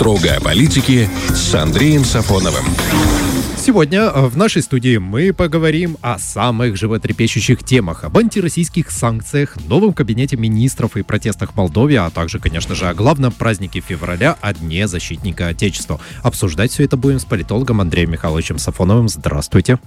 [0.00, 2.64] Строго о политике с Андреем Сафоновым.
[3.58, 9.92] Сегодня э, в нашей студии мы поговорим о самых животрепещущих темах, об антироссийских санкциях, новом
[9.92, 14.54] кабинете министров и протестах в Молдове, а также, конечно же, о главном празднике февраля, о
[14.54, 16.00] Дне защитника Отечества.
[16.22, 19.06] Обсуждать все это будем с политологом Андреем Михайловичем Сафоновым.
[19.06, 19.78] Здравствуйте.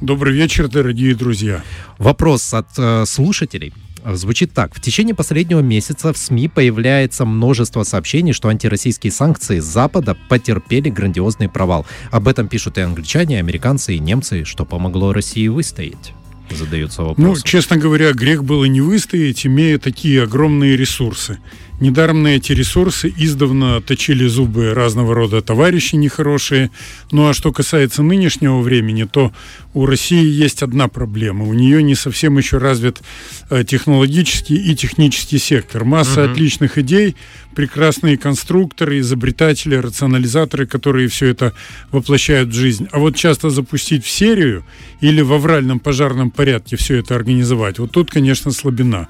[0.00, 1.64] Добрый вечер, дорогие друзья.
[1.98, 3.74] Вопрос от э, слушателей
[4.14, 4.74] звучит так.
[4.74, 11.48] В течение последнего месяца в СМИ появляется множество сообщений, что антироссийские санкции Запада потерпели грандиозный
[11.48, 11.86] провал.
[12.10, 16.12] Об этом пишут и англичане, и американцы, и немцы, что помогло России выстоять
[16.50, 17.28] задаются вопросы.
[17.28, 21.38] Ну, честно говоря, грех было не выстоять, имея такие огромные ресурсы.
[21.78, 26.70] Недаром на эти ресурсы издавна точили зубы разного рода товарищи нехорошие.
[27.12, 29.32] Ну а что касается нынешнего времени, то
[29.74, 31.44] у России есть одна проблема.
[31.44, 33.02] У нее не совсем еще развит
[33.50, 35.84] э, технологический и технический сектор.
[35.84, 36.32] Масса угу.
[36.32, 37.14] отличных идей,
[37.54, 41.52] прекрасные конструкторы, изобретатели, рационализаторы, которые все это
[41.90, 42.88] воплощают в жизнь.
[42.90, 44.64] А вот часто запустить в серию
[45.02, 49.08] или в авральном пожарном порядке все это организовать, вот тут, конечно, слабина.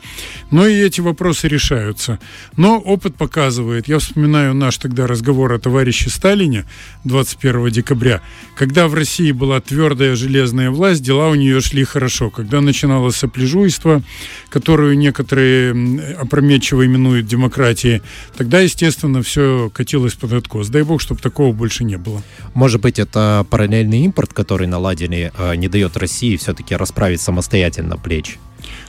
[0.51, 2.19] Но и эти вопросы решаются.
[2.57, 6.65] Но опыт показывает, я вспоминаю наш тогда разговор о товарище Сталине
[7.05, 8.23] 21 декабря,
[8.57, 12.31] когда в России была твердая железная власть, дела у нее шли хорошо.
[12.31, 14.03] Когда начиналось сопляжуйство,
[14.49, 15.73] которую некоторые
[16.19, 18.01] опрометчиво именуют демократией,
[18.37, 20.69] тогда, естественно, все катилось под откос.
[20.69, 22.23] Дай бог, чтобы такого больше не было.
[22.55, 28.39] Может быть, это параллельный импорт, который наладили, а, не дает России все-таки расправить самостоятельно плечи?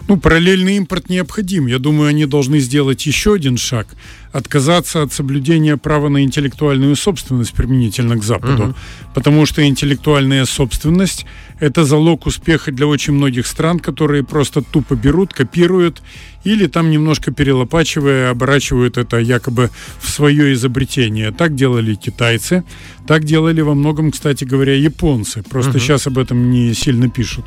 [0.08, 1.68] Ну, параллельный импорт необходим.
[1.68, 3.88] Я думаю, они должны сделать еще один шаг.
[4.32, 8.64] Отказаться от соблюдения права на интеллектуальную собственность применительно к Западу.
[8.64, 8.76] Угу.
[9.14, 11.26] Потому что интеллектуальная собственность–
[11.60, 16.02] это залог успеха для очень многих стран, которые просто тупо берут, копируют
[16.48, 21.32] или там немножко перелопачивая, оборачивают это якобы в свое изобретение.
[21.32, 22.64] Так делали китайцы,
[23.08, 25.44] так делали во многом, кстати говоря, японцы.
[25.44, 25.80] Просто угу.
[25.80, 27.46] сейчас об этом не сильно пишут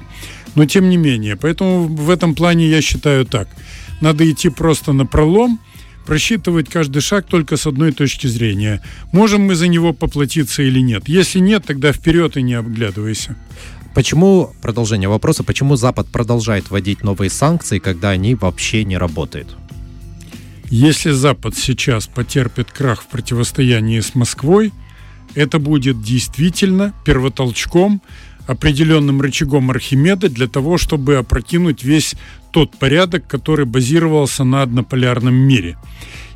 [0.55, 1.37] но тем не менее.
[1.37, 3.49] Поэтому в этом плане я считаю так.
[4.00, 5.61] Надо идти просто на пролом,
[6.06, 8.82] просчитывать каждый шаг только с одной точки зрения.
[9.12, 11.09] Можем мы за него поплатиться или нет.
[11.09, 13.37] Если нет, тогда вперед и не обглядывайся.
[13.95, 19.56] Почему, продолжение вопроса, почему Запад продолжает вводить новые санкции, когда они вообще не работают?
[20.71, 24.73] Если Запад сейчас потерпит крах в противостоянии с Москвой,
[25.34, 28.00] это будет действительно первотолчком
[28.47, 32.15] определенным рычагом Архимеда для того, чтобы опрокинуть весь
[32.53, 35.77] тот порядок, который базировался на однополярном мире.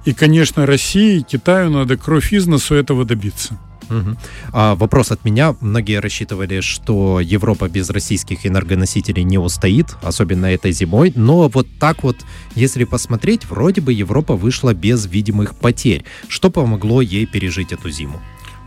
[0.05, 3.59] И, конечно, России и Китаю надо кровь из носу этого добиться.
[3.91, 4.17] Угу.
[4.53, 5.55] А вопрос от меня.
[5.61, 11.13] Многие рассчитывали, что Европа без российских энергоносителей не устоит, особенно этой зимой.
[11.15, 12.17] Но вот так вот,
[12.55, 16.05] если посмотреть, вроде бы Европа вышла без видимых потерь.
[16.29, 18.21] Что помогло ей пережить эту зиму?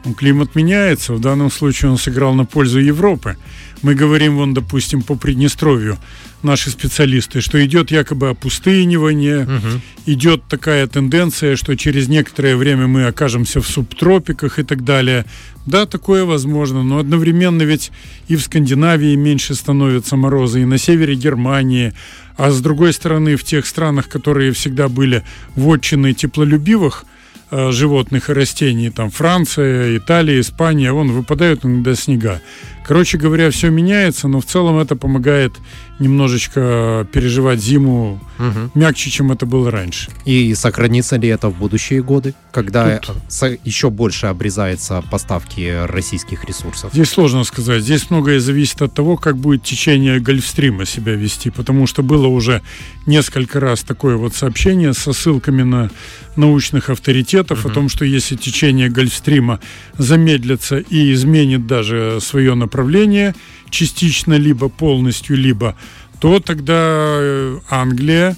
[0.05, 3.35] Ну, климат меняется, в данном случае он сыграл на пользу Европы.
[3.81, 5.97] Мы говорим, вон, допустим, по Приднестровью,
[6.43, 9.81] наши специалисты, что идет якобы опустынивание, угу.
[10.05, 15.25] идет такая тенденция, что через некоторое время мы окажемся в субтропиках и так далее.
[15.65, 17.91] Да, такое возможно, но одновременно ведь
[18.27, 21.93] и в Скандинавии меньше становятся морозы, и на севере Германии,
[22.37, 25.23] а с другой стороны в тех странах, которые всегда были
[25.55, 27.05] вотчиной теплолюбивых–
[27.49, 32.41] Э, животных и растений, там Франция, Италия, Испания, вон выпадают иногда снега.
[32.85, 35.53] Короче говоря, все меняется, но в целом это помогает
[35.99, 38.71] немножечко переживать зиму угу.
[38.75, 40.09] мягче, чем это было раньше.
[40.25, 43.17] И сохранится ли это в будущие годы, когда Тут...
[43.63, 46.93] еще больше обрезаются поставки российских ресурсов?
[46.93, 47.83] Здесь сложно сказать.
[47.83, 52.61] Здесь многое зависит от того, как будет течение Гольфстрима себя вести, потому что было уже
[53.05, 55.89] несколько раз такое вот сообщение со ссылками на
[56.35, 57.69] научных авторитетов угу.
[57.69, 59.59] о том, что если течение Гольфстрима
[59.97, 63.33] замедлится и изменит даже свое направление
[63.69, 65.75] частично, либо полностью, либо
[66.19, 68.35] то тогда э, Англия,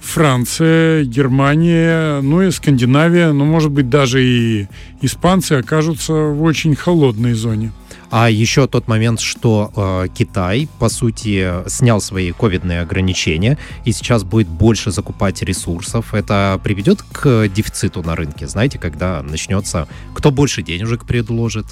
[0.00, 4.68] Франция, Германия, ну и Скандинавия, ну, может быть, даже и
[5.02, 7.72] испанцы окажутся в очень холодной зоне.
[8.10, 14.24] А еще тот момент, что э, Китай, по сути, снял свои ковидные ограничения и сейчас
[14.24, 16.14] будет больше закупать ресурсов.
[16.14, 21.66] Это приведет к дефициту на рынке, знаете, когда начнется, кто больше денежек предложит,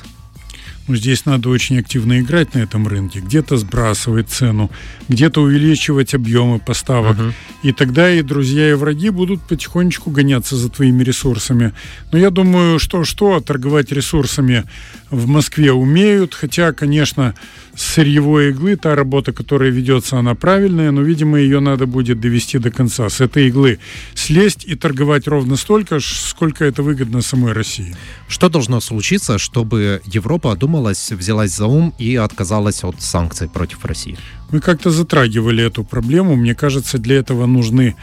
[0.88, 3.20] ну, здесь надо очень активно играть на этом рынке.
[3.20, 4.70] Где-то сбрасывать цену,
[5.08, 7.16] где-то увеличивать объемы поставок.
[7.16, 7.32] Uh-huh.
[7.62, 11.72] И тогда и друзья, и враги будут потихонечку гоняться за твоими ресурсами.
[12.12, 14.64] Но я думаю, что что, торговать ресурсами
[15.10, 16.34] в Москве умеют.
[16.34, 17.34] Хотя, конечно,
[17.76, 22.70] сырьевой иглы, та работа, которая ведется, она правильная, но, видимо, ее надо будет довести до
[22.70, 23.08] конца.
[23.08, 23.78] С этой иглы
[24.14, 27.94] слезть и торговать ровно столько, сколько это выгодно самой России.
[28.28, 34.16] Что должно случиться, чтобы Европа одумалась, взялась за ум и отказалась от санкций против России?
[34.50, 36.36] Мы как-то затрагивали эту проблему.
[36.36, 37.96] Мне кажется, для этого нужны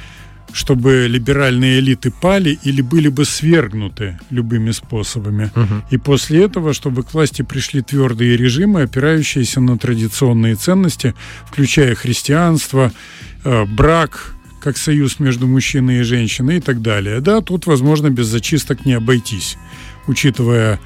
[0.53, 5.51] чтобы либеральные элиты пали или были бы свергнуты любыми способами.
[5.55, 5.83] Угу.
[5.89, 11.15] И после этого, чтобы к власти пришли твердые режимы, опирающиеся на традиционные ценности,
[11.47, 12.91] включая христианство,
[13.43, 17.19] э, брак, как союз между мужчиной и женщиной и так далее.
[17.19, 19.57] Да, тут, возможно, без зачисток не обойтись,
[20.07, 20.79] учитывая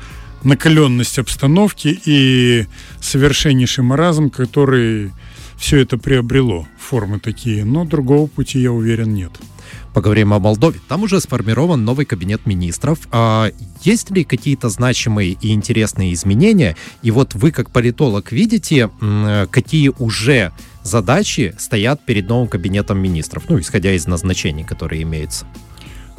[0.43, 2.65] накаленность обстановки и
[3.01, 5.11] совершеннейший маразм, который
[5.57, 7.65] все это приобрело, формы такие.
[7.65, 9.31] Но другого пути, я уверен, нет
[9.93, 10.79] поговорим о Молдове.
[10.87, 12.99] Там уже сформирован новый кабинет министров.
[13.11, 13.51] А
[13.83, 16.75] есть ли какие-то значимые и интересные изменения?
[17.01, 18.89] И вот вы, как политолог, видите,
[19.51, 20.51] какие уже
[20.83, 25.45] задачи стоят перед новым кабинетом министров, ну, исходя из назначений, которые имеются?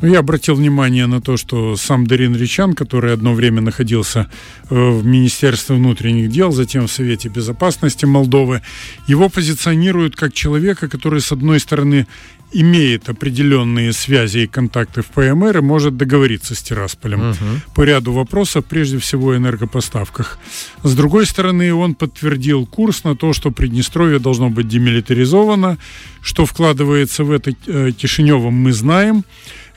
[0.00, 4.30] Я обратил внимание на то, что сам Дарин Ричан, который одно время находился
[4.70, 8.62] э, в Министерстве внутренних дел, затем в Совете Безопасности Молдовы,
[9.08, 12.06] его позиционируют как человека, который, с одной стороны,
[12.52, 17.36] имеет определенные связи и контакты в ПМР и может договориться с Тирасполем угу.
[17.74, 20.38] по ряду вопросов, прежде всего энергопоставках.
[20.82, 25.76] С другой стороны, он подтвердил курс на то, что Приднестровье должно быть демилитаризовано,
[26.22, 29.24] что вкладывается в это э, Кишиневым, мы знаем.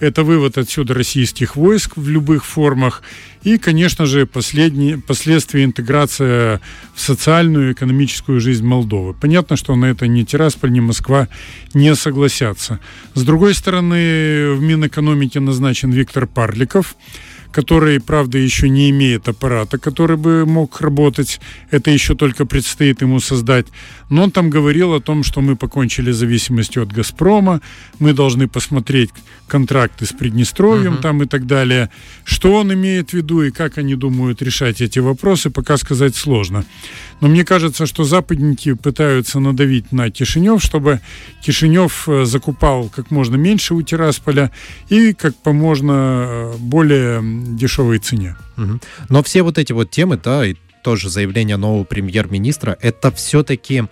[0.02, 3.04] Это вывод отсюда российских войск в любых формах.
[3.44, 6.60] И, конечно же, последние, последствия интеграция
[6.96, 9.14] в социальную и экономическую жизнь Молдовы.
[9.14, 11.28] Понятно, что на это ни Тирасполь, ни Москва
[11.76, 12.80] не согласятся.
[13.14, 16.96] С другой стороны, в Минэкономике назначен Виктор Парликов–
[17.52, 21.40] который, правда, еще не имеет аппарата, который бы мог работать.
[21.70, 23.68] Это еще только предстоит ему создать.
[24.10, 27.62] Но он там говорил о том, что мы покончили зависимостью от «Газпрома»,
[28.00, 29.10] мы должны посмотреть
[29.48, 31.02] контракты с Приднестровьем uh-huh.
[31.02, 31.90] там и так далее.
[32.24, 36.66] Что он имеет в виду и как они думают решать эти вопросы, пока сказать сложно.
[37.20, 41.02] Но мне кажется, что западники пытаются надавить на Кишинев, чтобы
[41.42, 44.52] Кишинев э, закупал как можно меньше у Тирасполя
[44.90, 48.36] и как можно э, более дешевой цене.
[49.10, 53.84] Но все вот эти вот темы, да, и тоже заявление нового премьер-министра, это все-таки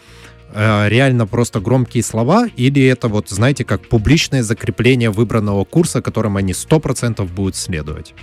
[0.53, 6.37] э, реально просто громкие слова, или это вот, знаете, как публичное закрепление выбранного курса, которым
[6.37, 8.13] они 100% будут следовать?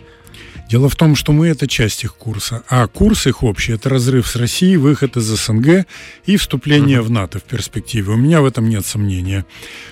[0.68, 4.26] Дело в том, что мы это часть их курса, а курс их общий это разрыв
[4.26, 5.86] с Россией, выход из СНГ
[6.26, 8.12] и вступление в НАТО в перспективе.
[8.12, 9.46] У меня в этом нет сомнения.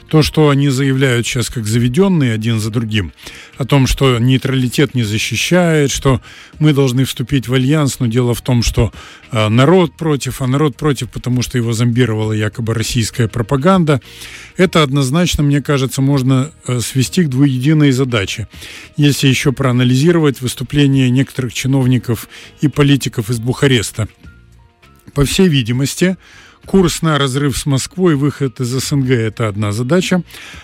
[0.09, 3.13] То, что они заявляют сейчас как заведенные один за другим,
[3.57, 6.21] о том, что нейтралитет не защищает, что
[6.59, 8.93] мы должны вступить в альянс, но дело в том, что
[9.31, 14.01] э, народ против, а народ против, потому что его зомбировала якобы российская пропаганда.
[14.57, 18.49] Это однозначно, мне кажется, можно э, свести к двуединой задаче.
[18.97, 22.27] Если еще проанализировать выступления некоторых чиновников
[22.63, 24.09] и политиков из Бухареста.
[25.13, 26.17] По всей видимости,
[26.67, 30.23] Курс на разрыв с Москвой, выход из СНГ– это одна задача.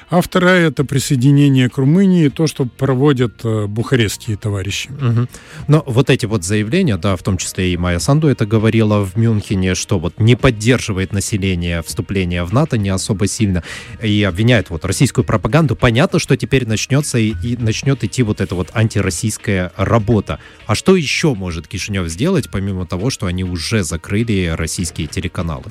[0.09, 4.91] А вторая– это присоединение к Румынии, то, что проводят э, бухарестские товарищи.
[4.91, 5.29] Угу.
[5.69, 9.17] Но вот эти вот заявления, да, в том числе и Майя Санду это говорила в
[9.17, 13.63] Мюнхене, что вот не поддерживает население вступления в НАТО не особо сильно
[14.03, 15.77] и обвиняет вот российскую пропаганду.
[15.77, 20.39] Понятно, что теперь начнется и, и начнет идти вот эта вот антироссийская работа.
[20.67, 25.65] А что еще может Кишинев сделать, помимо того, что они уже закрыли российские телеканалы?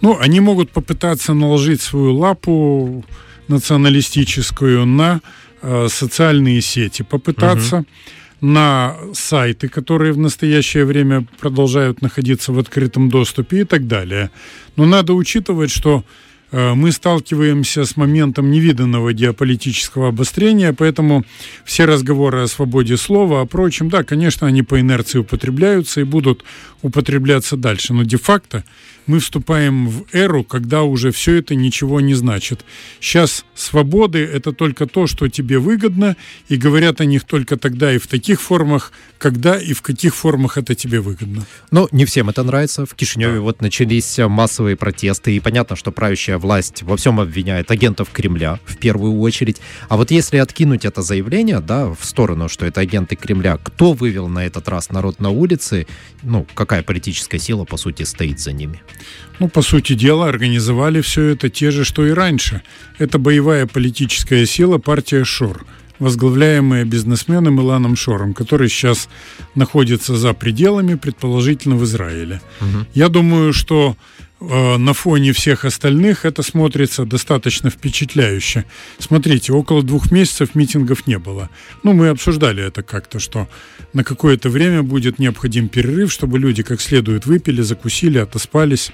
[0.00, 3.04] Ну, они могут попытаться наложить свою лапу
[3.48, 5.20] националистическую на
[5.62, 7.86] э, социальные сети, попытаться угу.
[8.40, 14.30] на сайты, которые в настоящее время продолжают находиться в открытом доступе и так далее.
[14.76, 16.04] Но надо учитывать, что
[16.52, 21.24] э, мы сталкиваемся с моментом невиданного геополитического обострения, поэтому
[21.64, 26.44] все разговоры о свободе слова, о прочем, да, конечно, они по инерции употребляются и будут
[26.82, 28.62] употребляться дальше, но де-факто
[29.08, 32.64] мы вступаем в эру, когда уже все это ничего не значит.
[33.00, 36.16] Сейчас свободы— это только то, что тебе выгодно,
[36.48, 40.58] и говорят о них только тогда и в таких формах, когда и в каких формах
[40.58, 41.46] это тебе выгодно.
[41.70, 42.86] Но не всем это нравится.
[42.86, 43.40] В Кишиневе да.
[43.40, 48.76] вот начались массовые протесты, и понятно, что правящая власть во всем обвиняет агентов Кремля в
[48.76, 49.56] первую очередь.
[49.88, 54.28] А вот если откинуть это заявление, да, в сторону, что это агенты Кремля, кто вывел
[54.28, 55.86] на этот раз народ на улицы,
[56.22, 58.82] ну, какая политическая сила, по сути, стоит за ними?
[59.38, 62.62] Ну, по сути дела, организовали все это те же, что и раньше.
[62.98, 65.64] Это боевая политическая сила партия ШОР.
[65.98, 69.08] возглавляемая бизнесменом Иланом Шором, который сейчас
[69.54, 72.40] находится за пределами, предположительно в Израиле.
[72.60, 72.86] Угу.
[72.94, 73.96] Я думаю, что
[74.40, 78.64] на фоне всех остальных это смотрится достаточно впечатляюще.
[78.98, 81.50] Смотрите, около двух месяцев митингов не было.
[81.82, 83.48] Ну, мы обсуждали это как-то, что
[83.92, 88.92] на какое-то время будет необходим перерыв, чтобы люди как следует выпили, закусили, отоспались.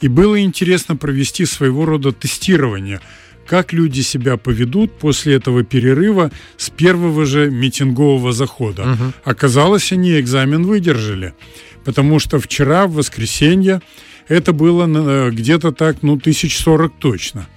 [0.00, 3.00] И было интересно провести своего рода тестирование–
[3.50, 8.82] как люди себя поведут после этого перерыва с первого же митингового захода.
[8.92, 9.12] Угу.
[9.24, 11.34] Оказалось, они экзамен выдержали,
[11.84, 13.80] потому что вчера, в воскресенье,
[14.30, 17.48] это было э, где-то так, ну, тысяч сорок точно.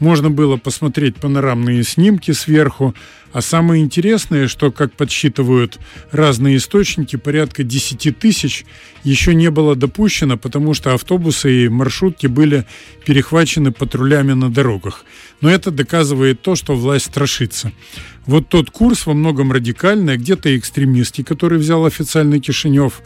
[0.00, 2.94] Можно было посмотреть панорамные снимки сверху,
[3.32, 5.78] а самое интересное, что, как подсчитывают
[6.12, 8.64] разные источники, порядка 10 тысяч
[9.02, 12.64] еще не было допущено, потому что автобусы и маршрутки были
[13.04, 15.04] перехвачены патрулями на дорогах.
[15.40, 17.72] Но это доказывает то, что власть страшится.
[18.24, 23.02] Вот тот курс во многом радикальный, а где-то экстремистский, который взял официальный Кишинев,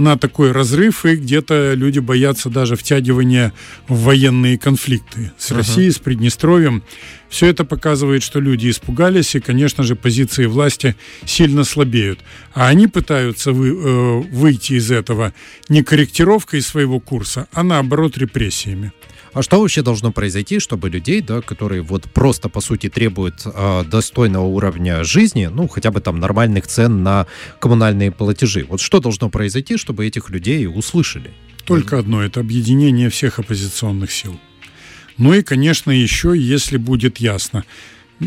[0.00, 3.52] на такой разрыв, и где-то люди боятся даже втягивания
[3.86, 5.56] в военные конфликты с uh-huh.
[5.56, 6.82] Россией, с Приднестровьем.
[7.28, 12.20] Все это показывает, что люди испугались, и, конечно же, позиции власти сильно слабеют.
[12.54, 15.32] А они пытаются вы, э, выйти из этого
[15.68, 18.92] не корректировкой своего курса, а наоборот репрессиями.
[19.32, 23.84] А что вообще должно произойти, чтобы людей, да, которые вот просто, по сути, требуют э,
[23.84, 27.26] достойного уровня жизни, ну, хотя бы там нормальных цен на
[27.60, 31.30] коммунальные платежи, вот что должно произойти, чтобы этих людей услышали?
[31.64, 34.38] Только одно– это объединение всех оппозиционных сил.
[35.16, 37.64] Ну и, конечно, еще, если будет ясно,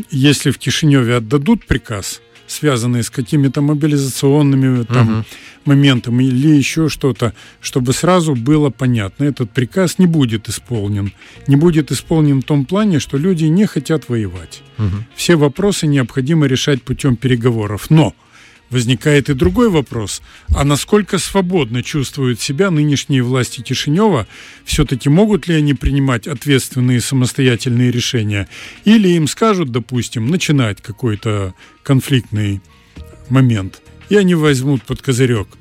[0.10, 5.26] если в Кишиневе отдадут приказ– связанные с какими-то мобилизационными там, угу.
[5.66, 11.14] моментами или еще что-то, чтобы сразу было понятно, этот приказ не будет исполнен.
[11.48, 14.62] Не будет исполнен в том плане, что люди не хотят воевать.
[14.78, 14.96] Угу.
[15.16, 17.90] Все вопросы необходимо решать путем переговоров.
[17.90, 18.14] Но
[18.74, 20.24] Возникает и другой вопрос.
[20.48, 24.26] А насколько свободно чувствуют себя нынешние власти Кишинева?
[24.66, 28.50] Все-таки могут ли они принимать ответственные самостоятельные решения?
[28.84, 31.54] Или им скажут, допустим, начинать какой-то
[31.84, 32.62] конфликтный
[33.30, 35.48] момент, и они возьмут под козырек–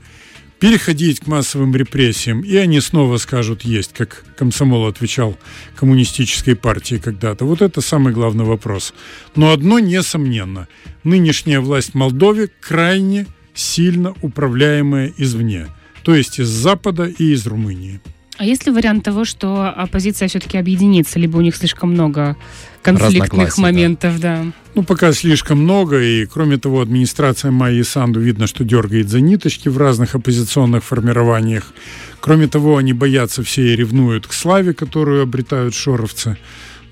[0.62, 5.36] переходить к массовым репрессиям, и они снова скажут «есть», как комсомол отвечал
[5.74, 7.44] коммунистической партии когда-то.
[7.44, 8.94] Вот это самый главный вопрос.
[9.34, 10.68] Но одно несомненно.
[11.02, 15.66] Нынешняя власть в Молдове крайне сильно управляемая извне,
[16.04, 18.00] то есть из Запада и из Румынии.
[18.42, 22.36] А есть ли вариант того, что оппозиция все-таки объединится, либо у них слишком много
[22.82, 24.42] конфликтных моментов, да.
[24.42, 24.52] да.
[24.74, 29.68] Ну, пока слишком много, и, кроме того, администрация Майи Санду видно, что дергает за ниточки
[29.68, 31.72] в разных оппозиционных формированиях.
[32.18, 36.36] Кроме того, они боятся все и ревнуют к славе, которую обретают шоровцы.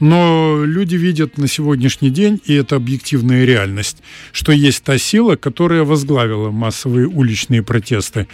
[0.01, 3.99] Но люди видят на сегодняшний день, и это объективная реальность,
[4.33, 8.27] что есть та сила, которая возглавила массовые уличные протесты,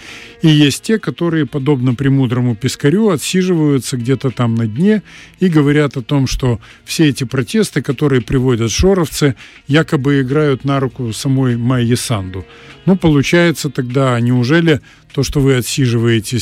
[0.42, 5.02] и есть те, которые, подобно премудрому Пискарю, отсиживаются где-то там на дне
[5.40, 9.35] и говорят о том, что все эти протесты, которые приводят шоровцы,
[9.66, 12.46] якобы играют на руку самой Майи Санду.
[12.85, 14.80] Ну, получается тогда, неужели
[15.12, 16.38] то, что вы отсиживаете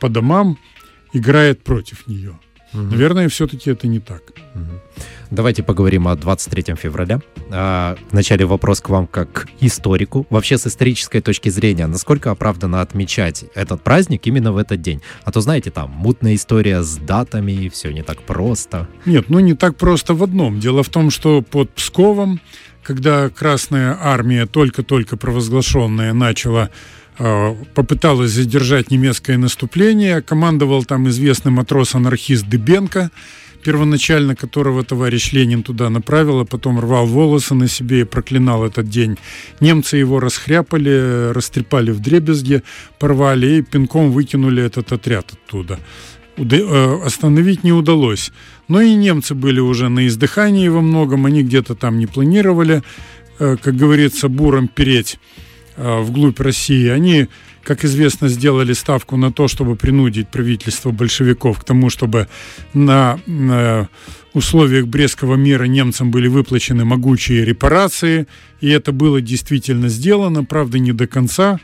[0.00, 0.58] по домам,
[1.12, 2.38] играет против нее?
[2.74, 2.82] Угу.
[2.82, 4.22] Наверное, все-таки это не так.
[4.54, 5.04] Угу.
[5.30, 7.20] Давайте поговорим о 23 февраля.
[7.50, 10.26] А, вначале вопрос к вам как историку.
[10.30, 15.02] Вообще с исторической точки зрения, насколько оправданно отмечать этот праздник именно в этот день?
[15.24, 18.88] А то, знаете, там мутная история с датами, все не так просто.
[19.06, 20.60] Нет, ну не так просто в одном.
[20.60, 22.40] Дело в том, что под Псковом,
[22.82, 26.70] когда Красная Армия, только-только провозглашенная, начала
[27.16, 30.22] попыталась задержать немецкое наступление.
[30.22, 33.10] Командовал там известный матрос-анархист Дыбенко,
[33.62, 38.88] первоначально которого товарищ Ленин туда направил, а потом рвал волосы на себе и проклинал этот
[38.88, 39.18] день.
[39.60, 42.62] Немцы его расхряпали, растрепали в дребезге,
[42.98, 45.78] порвали и пинком выкинули этот отряд оттуда.
[46.36, 48.32] Э, остановить не удалось.
[48.68, 52.82] Но и немцы были уже на издыхании во многом, они где-то там не планировали,
[53.38, 57.28] э, как говорится, буром переть Э, вглубь России, они,
[57.62, 62.28] как известно, сделали ставку на то, чтобы принудить правительство большевиков к тому, чтобы
[62.74, 63.88] на, на
[64.34, 68.26] условиях Брестского мира немцам были выплачены могучие репарации,
[68.60, 71.58] и это было действительно сделано, правда, не до конца.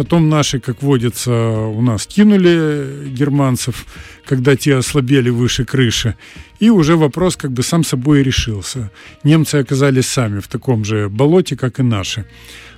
[0.00, 3.84] Потом наши, как водится, у нас кинули германцев,
[4.24, 6.14] когда те ослабели выше крыши.
[6.62, 8.90] И уже вопрос как бы сам собой решился.
[9.24, 12.24] Немцы оказались сами в таком же болоте, как и наши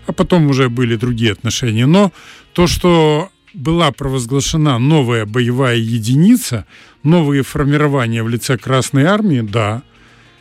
[0.06, 1.86] а потом уже были другие отношения.
[1.86, 2.10] Но
[2.54, 6.66] то, что была провозглашена новая боевая единица,
[7.04, 9.82] новые формирования в лице Красной Армии, да,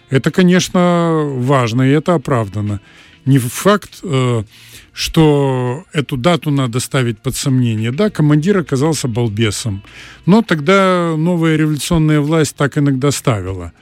[0.09, 2.81] это, конечно, важно и это оправдано.
[3.25, 4.43] Не факт, э,
[4.93, 7.91] что эту дату надо ставить под сомнение.
[7.91, 9.83] Да, командир оказался балбесом.
[10.25, 13.73] Но тогда новая революционная власть так иногда ставила.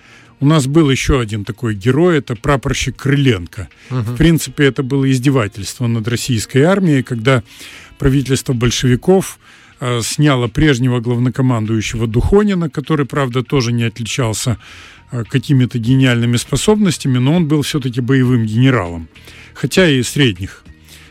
[0.41, 3.67] У нас был еще один такой герой, это прапорщик Крыленко.
[3.91, 3.99] Угу.
[3.99, 7.43] В принципе, это было издевательство над российской армией, когда
[7.97, 9.39] правительство большевиков
[9.79, 14.57] э, сняло прежнего главнокомандующего Духонина, который, правда, тоже не отличался
[15.11, 19.07] э, какими-то гениальными способностями, но он был все-таки боевым генералом,
[19.53, 20.63] хотя и средних,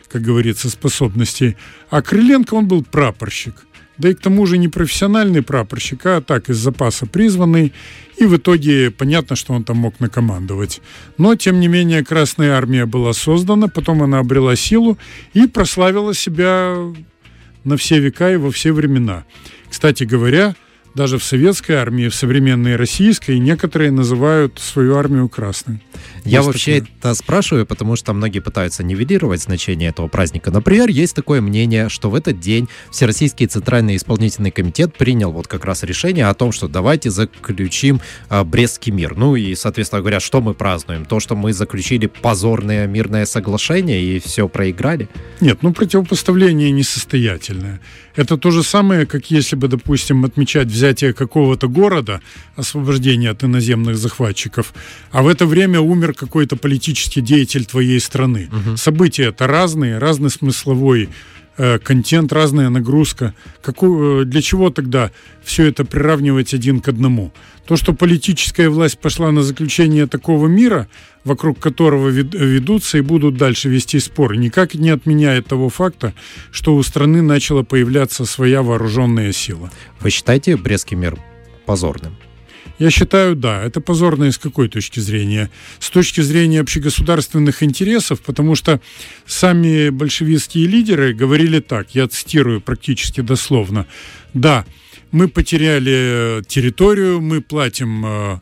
[0.08, 1.56] как говорится, способностей.
[1.90, 3.54] А Крыленко, он был прапорщик.
[3.98, 7.72] Да и к тому же не профессиональный прапорщик, а так из запаса призванный.
[8.16, 10.80] И в итоге понятно, что он там мог накомандовать.
[11.18, 14.98] Но, тем не менее, Красная Армия была создана, потом она обрела силу
[15.34, 16.76] и прославила себя
[17.64, 19.24] на все века и во все времена.
[19.68, 20.54] Кстати говоря,
[20.94, 25.80] даже в советской армии, в современной российской, некоторые называют свою армию красной.
[26.24, 26.96] Я вообще такое.
[26.98, 30.50] это спрашиваю, потому что многие пытаются нивелировать значение этого праздника.
[30.50, 35.64] Например, есть такое мнение, что в этот день Всероссийский Центральный исполнительный комитет принял вот как
[35.64, 39.16] раз решение о том, что давайте заключим а, Брестский мир.
[39.16, 41.04] Ну и, соответственно говоря, что мы празднуем?
[41.04, 45.08] То, что мы заключили позорное мирное соглашение и все проиграли?
[45.40, 47.80] Нет, ну противопоставление несостоятельное.
[48.18, 52.20] Это то же самое, как если бы, допустим, отмечать взятие какого-то города,
[52.56, 54.74] освобождение от иноземных захватчиков,
[55.12, 58.48] а в это время умер какой-то политический деятель твоей страны.
[58.52, 58.76] Угу.
[58.76, 61.08] События это разные, разный смысловой
[61.56, 63.34] э, контент, разная нагрузка.
[63.62, 65.10] Какую, э, для чего тогда
[65.42, 67.32] все это приравнивать один к одному?
[67.66, 70.88] То, что политическая власть пошла на заключение такого мира,
[71.24, 76.14] вокруг которого ведутся и будут дальше вести споры, никак не отменяет того факта,
[76.50, 79.70] что у страны начала появляться своя вооруженная сила.
[80.00, 81.18] Вы считаете Брестский мир
[81.66, 82.16] позорным?
[82.78, 83.62] Я считаю, да.
[83.62, 85.50] Это позорно и с какой точки зрения?
[85.80, 88.80] С точки зрения общегосударственных интересов, потому что
[89.26, 93.86] сами большевистские лидеры говорили так, я цитирую практически дословно,
[94.34, 94.64] да,
[95.10, 98.40] мы потеряли территорию, мы платим э,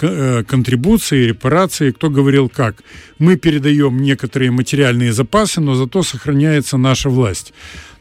[0.00, 2.82] э, контрибуции, репарации, кто говорил как.
[3.18, 7.52] Мы передаем некоторые материальные запасы, но зато сохраняется наша власть.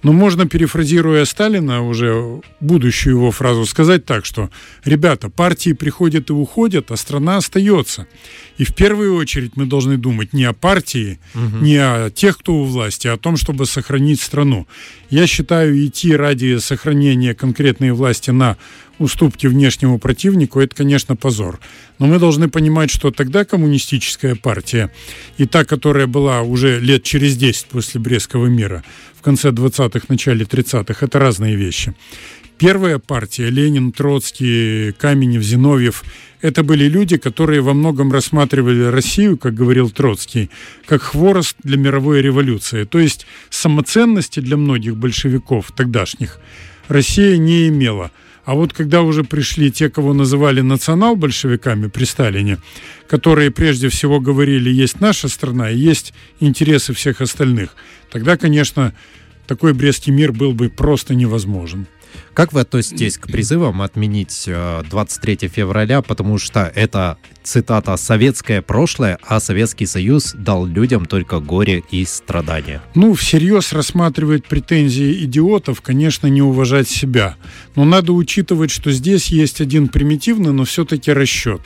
[0.04, 4.50] Но можно, перефразируя Сталина, уже будущую его фразу, сказать так, что,
[4.84, 8.08] ребята, партии приходят и уходят, а страна остается.
[8.58, 11.58] И в первую очередь мы должны думать не о партии, угу.
[11.64, 14.68] не о тех, кто у власти, а о том, чтобы сохранить страну.
[15.10, 18.58] Я считаю, идти ради сохранения конкретной власти на
[19.00, 21.60] уступки внешнему противнику, это, конечно, позор.
[22.00, 24.92] Но мы должны понимать, что тогда коммунистическая партия
[25.38, 28.84] и та, которая была уже лет через 10 после Брестского мира,
[29.26, 31.96] конце 20-х, начале 30-х, это разные вещи.
[32.60, 36.04] Первая партия, Ленин, Троцкий, Каменев, Зиновьев,
[36.42, 40.52] это были люди, которые во многом рассматривали Россию, как говорил Троцкий,
[40.86, 42.84] как хворост для мировой революции.
[42.84, 46.40] То есть самоценности для многих большевиков тогдашних
[46.88, 48.12] Россия не имела–
[48.46, 52.60] а вот когда уже пришли те, кого называли национал-большевиками при Сталине,
[53.08, 57.76] которые прежде всего говорили, есть наша страна и есть интересы всех остальных,
[58.12, 58.94] тогда, конечно,
[59.48, 61.88] такой Брестский мир был бы просто невозможен.
[62.34, 69.18] Как вы относитесь к призывам отменить 23 э, февраля, потому что это, цитата, «советское прошлое,
[69.28, 72.82] а Советский Союз дал людям только горе и страдания»?
[72.96, 77.36] Ну, всерьез рассматривать претензии идиотов, конечно, не уважать себя.
[77.76, 81.62] Но надо учитывать, что здесь есть один примитивный, но все-таки расчет.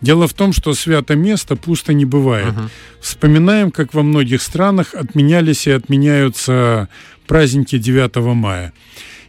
[0.00, 2.54] Дело в том, что свято место пусто не бывает.
[2.54, 2.68] Uh-huh.
[3.00, 6.88] Вспоминаем, как во многих странах отменялись и отменяются
[7.26, 8.72] праздники 9 мая.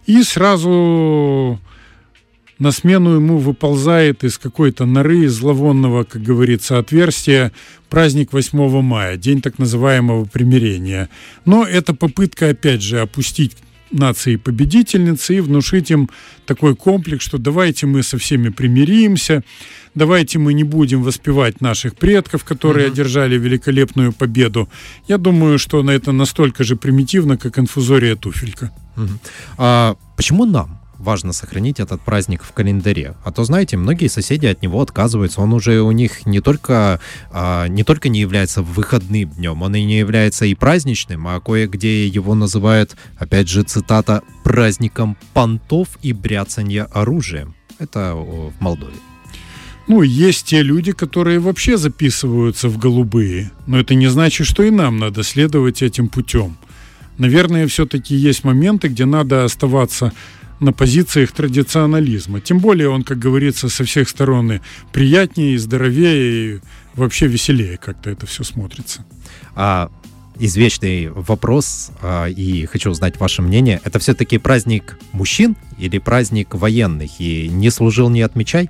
[0.05, 1.59] И сразу
[2.59, 7.51] на смену ему выползает из какой-то норы, зловонного, как говорится, отверстия
[7.89, 11.09] праздник 8 мая, день так называемого примирения.
[11.45, 13.55] Но это попытка, опять же, опустить
[13.91, 16.09] нации победительницы и внушить им
[16.45, 19.43] такой комплекс, что давайте мы со всеми примиримся,
[19.95, 22.93] давайте мы не будем воспевать наших предков, которые угу.
[22.93, 24.69] одержали великолепную победу.
[25.07, 28.71] Я думаю, что на это настолько же примитивно, как инфузория туфелька.
[28.97, 29.09] Угу.
[29.57, 30.81] А почему нам?
[30.99, 33.15] Важно сохранить этот праздник в календаре.
[33.23, 35.41] А то, знаете, многие соседи от него отказываются.
[35.41, 36.99] Он уже у них не только,
[37.31, 42.07] а, не только не является выходным днем, он и не является и праздничным, а кое-где
[42.07, 47.55] его называют, опять же, цитата, праздником понтов и бряцанья оружием.
[47.79, 48.93] Это в Молдове.
[49.87, 53.51] Ну, есть те люди, которые вообще записываются в голубые.
[53.67, 56.57] Но это не значит, что и нам надо следовать этим путем.
[57.17, 60.11] Наверное, все-таки есть моменты, где надо оставаться
[60.59, 62.41] на позициях традиционализма.
[62.41, 64.59] Тем более он, как говорится, со всех сторон
[64.91, 66.59] приятнее, и здоровее, и
[66.95, 69.05] вообще веселее как-то это все смотрится.
[69.55, 69.91] А
[70.39, 73.81] извечный вопрос, а, и хочу узнать ваше мнение.
[73.83, 77.19] Это все-таки праздник мужчин или праздник военных?
[77.19, 78.69] И не служил, не отмечай?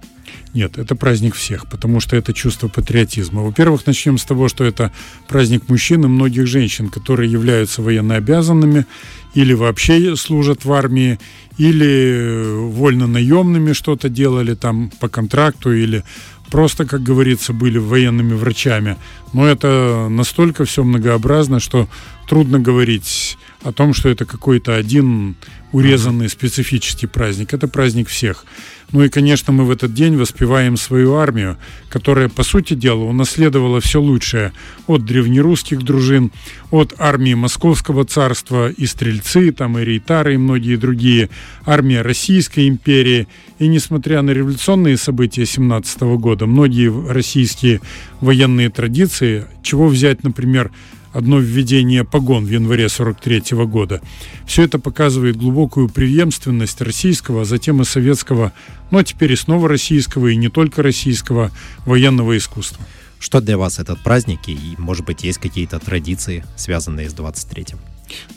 [0.54, 3.44] Нет, это праздник всех, потому что это чувство патриотизма.
[3.44, 4.92] Во-первых, начнем с того, что это
[5.28, 8.86] праздник мужчин и многих женщин, которые являются военнообязанными
[9.34, 11.20] или вообще служат в армии,
[11.58, 16.04] или вольно-наемными что-то делали там по контракту, или
[16.50, 18.98] просто, как говорится, были военными врачами.
[19.34, 21.88] Но это настолько все многообразно, что
[22.28, 25.36] трудно говорить о том, что это какой-то один
[25.72, 27.54] урезанный специфический праздник.
[27.54, 28.46] Это праздник всех.
[28.94, 31.58] Ну и, конечно, мы в этот день воспеваем свою армию,
[31.90, 34.54] которая, по сути дела, унаследовала все лучшее
[34.88, 36.32] от древнерусских дружин,
[36.72, 41.30] от армии Московского царства и стрельцы, там и рейтары, и многие другие,
[41.66, 43.28] армия Российской империи.
[43.60, 47.82] И несмотря на революционные события 17 года, многие российские
[48.22, 50.72] военные традиции, чего взять, например,
[51.18, 54.02] одно введение погон в январе 43 года.
[54.46, 58.54] Все это показывает глубокую преемственность российского, а затем и советского,
[58.92, 61.52] ну а теперь и снова российского, и не только российского
[61.88, 62.86] военного искусства.
[63.20, 67.80] Что для вас этот праздник и, может быть, есть какие-то традиции, связанные с 23-м?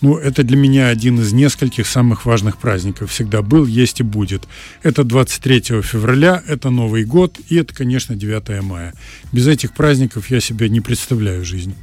[0.00, 3.10] Ну, это для меня один из нескольких самых важных праздников.
[3.10, 4.48] Всегда был, есть и будет.
[4.82, 8.94] Это 23 февраля, это Новый год и это, конечно, 9 мая.
[9.32, 11.74] Без этих праздников я себе не представляю жизнь.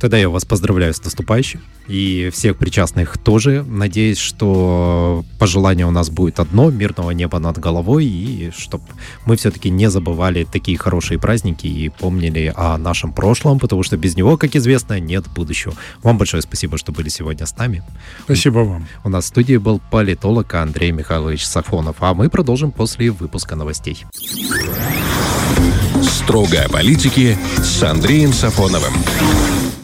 [0.00, 1.62] Тогда я вас поздравляю с наступающим.
[1.86, 3.62] И всех причастных тоже.
[3.62, 8.84] Надеюсь, что пожелание у нас будет одно, мирного неба над головой, и чтобы
[9.26, 14.16] мы все-таки не забывали такие хорошие праздники и помнили о нашем прошлом, потому что без
[14.16, 15.74] него, как известно, нет будущего.
[16.02, 17.82] Вам большое спасибо, что были сегодня с нами.
[18.24, 18.86] Спасибо вам.
[19.04, 24.04] У нас в студии был политолог Андрей Михайлович Сафонов, а мы продолжим после выпуска новостей.
[26.04, 28.92] Строго о политике с Андреем Сафоновым.